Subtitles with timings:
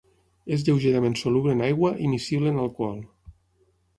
[0.55, 2.99] És lleugerament soluble en aigua i miscible en alcohol.